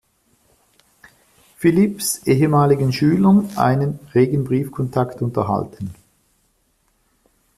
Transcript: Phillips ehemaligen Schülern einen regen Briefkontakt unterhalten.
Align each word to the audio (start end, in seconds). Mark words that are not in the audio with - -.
Phillips 1.57 2.25
ehemaligen 2.25 2.91
Schülern 2.91 3.51
einen 3.55 3.99
regen 4.15 4.45
Briefkontakt 4.45 5.21
unterhalten. 5.21 5.93